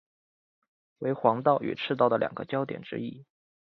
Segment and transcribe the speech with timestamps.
[0.97, 3.23] 为黄道与赤道的两个交点之一。